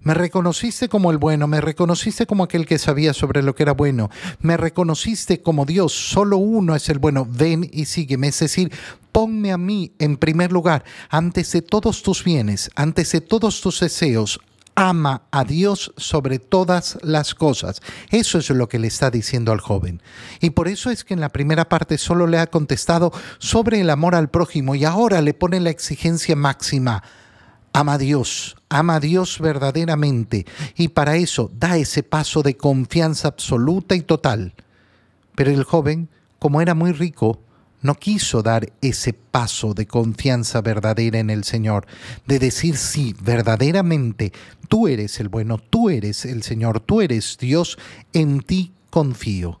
me 0.00 0.14
reconociste 0.14 0.88
como 0.88 1.10
el 1.10 1.18
bueno, 1.18 1.46
me 1.46 1.60
reconociste 1.60 2.26
como 2.26 2.44
aquel 2.44 2.66
que 2.66 2.78
sabía 2.78 3.12
sobre 3.12 3.42
lo 3.42 3.54
que 3.54 3.64
era 3.64 3.72
bueno, 3.72 4.10
me 4.40 4.56
reconociste 4.56 5.42
como 5.42 5.64
Dios, 5.64 5.92
solo 5.92 6.38
uno 6.38 6.74
es 6.74 6.88
el 6.88 6.98
bueno, 6.98 7.26
ven 7.28 7.68
y 7.72 7.86
sígueme, 7.86 8.28
es 8.28 8.38
decir, 8.38 8.72
ponme 9.12 9.52
a 9.52 9.58
mí 9.58 9.92
en 9.98 10.16
primer 10.16 10.52
lugar, 10.52 10.84
antes 11.10 11.52
de 11.52 11.62
todos 11.62 12.02
tus 12.02 12.24
bienes, 12.24 12.70
antes 12.76 13.12
de 13.12 13.20
todos 13.20 13.60
tus 13.60 13.80
deseos, 13.80 14.40
ama 14.78 15.22
a 15.32 15.42
Dios 15.42 15.92
sobre 15.96 16.38
todas 16.38 16.98
las 17.02 17.34
cosas. 17.34 17.82
Eso 18.10 18.38
es 18.38 18.48
lo 18.50 18.68
que 18.68 18.78
le 18.78 18.86
está 18.86 19.10
diciendo 19.10 19.50
al 19.50 19.60
joven. 19.60 20.00
Y 20.40 20.50
por 20.50 20.68
eso 20.68 20.90
es 20.90 21.02
que 21.02 21.14
en 21.14 21.20
la 21.20 21.30
primera 21.30 21.68
parte 21.68 21.98
solo 21.98 22.28
le 22.28 22.38
ha 22.38 22.46
contestado 22.46 23.12
sobre 23.38 23.80
el 23.80 23.90
amor 23.90 24.14
al 24.14 24.30
prójimo 24.30 24.76
y 24.76 24.84
ahora 24.84 25.20
le 25.20 25.34
pone 25.34 25.58
la 25.58 25.70
exigencia 25.70 26.36
máxima 26.36 27.02
ama 27.78 27.94
a 27.94 27.98
Dios, 27.98 28.56
ama 28.68 28.96
a 28.96 29.00
Dios 29.00 29.38
verdaderamente 29.38 30.46
y 30.76 30.88
para 30.88 31.16
eso 31.16 31.48
da 31.54 31.76
ese 31.76 32.02
paso 32.02 32.42
de 32.42 32.56
confianza 32.56 33.28
absoluta 33.28 33.94
y 33.94 34.00
total. 34.00 34.52
Pero 35.36 35.52
el 35.52 35.62
joven, 35.62 36.08
como 36.40 36.60
era 36.60 36.74
muy 36.74 36.90
rico, 36.90 37.40
no 37.80 37.94
quiso 37.94 38.42
dar 38.42 38.72
ese 38.80 39.12
paso 39.12 39.74
de 39.74 39.86
confianza 39.86 40.60
verdadera 40.60 41.20
en 41.20 41.30
el 41.30 41.44
Señor, 41.44 41.86
de 42.26 42.40
decir 42.40 42.76
sí, 42.76 43.14
verdaderamente, 43.22 44.32
tú 44.68 44.88
eres 44.88 45.20
el 45.20 45.28
bueno, 45.28 45.58
tú 45.58 45.88
eres 45.88 46.24
el 46.24 46.42
Señor, 46.42 46.80
tú 46.80 47.00
eres 47.00 47.38
Dios, 47.38 47.78
en 48.12 48.40
ti 48.40 48.72
confío. 48.90 49.60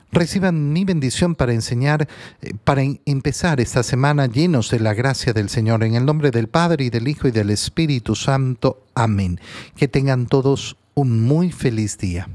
reciban 0.11 0.73
mi 0.73 0.85
bendición 0.85 1.35
para 1.35 1.53
enseñar, 1.53 2.07
eh, 2.41 2.53
para 2.63 2.83
empezar 3.05 3.59
esta 3.59 3.83
semana 3.83 4.27
llenos 4.27 4.69
de 4.69 4.79
la 4.79 4.93
gracia 4.93 5.33
del 5.33 5.49
Señor. 5.49 5.83
En 5.83 5.95
el 5.95 6.05
nombre 6.05 6.31
del 6.31 6.47
Padre 6.47 6.85
y 6.85 6.89
del 6.89 7.07
Hijo 7.07 7.27
y 7.27 7.31
del 7.31 7.49
Espíritu 7.49 8.15
Santo. 8.15 8.85
Amén. 8.95 9.39
Que 9.75 9.87
tengan 9.87 10.27
todos 10.27 10.77
un 10.93 11.21
muy 11.21 11.51
feliz 11.51 11.97
día. 11.97 12.27